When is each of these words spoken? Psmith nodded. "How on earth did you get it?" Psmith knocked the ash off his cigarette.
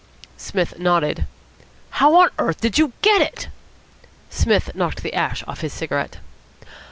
Psmith 0.35 0.79
nodded. 0.79 1.27
"How 1.91 2.15
on 2.21 2.29
earth 2.39 2.59
did 2.59 2.79
you 2.79 2.91
get 3.03 3.21
it?" 3.21 3.49
Psmith 4.31 4.71
knocked 4.73 5.03
the 5.03 5.13
ash 5.13 5.43
off 5.47 5.61
his 5.61 5.73
cigarette. 5.73 6.17